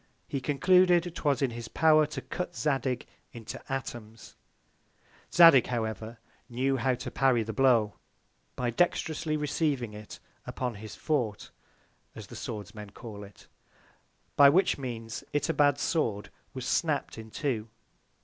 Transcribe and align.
He 0.27 0.41
concluded, 0.41 1.13
'twas 1.13 1.43
in 1.43 1.51
his 1.51 1.67
Power 1.67 2.07
to 2.07 2.23
cut 2.23 2.55
Zadig 2.55 3.05
into 3.33 3.61
Atoms. 3.71 4.35
Zadig, 5.31 5.67
however, 5.67 6.17
knew 6.49 6.77
how 6.77 6.95
to 6.95 7.11
parry 7.11 7.43
the 7.43 7.53
Blow, 7.53 7.93
by 8.55 8.71
dexterously 8.71 9.37
receiving 9.37 9.93
it 9.93 10.19
upon 10.47 10.73
his 10.73 10.95
Fort 10.95 11.51
(as 12.15 12.25
the 12.25 12.35
Swords 12.35 12.73
men 12.73 12.89
call 12.89 13.23
it) 13.23 13.45
by 14.35 14.49
which 14.49 14.75
Means 14.75 15.23
Itobad's 15.35 15.81
Sword 15.83 16.31
was 16.55 16.65
snapt 16.65 17.19
in 17.19 17.29
two. 17.29 17.69